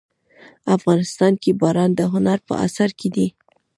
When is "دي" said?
3.15-3.27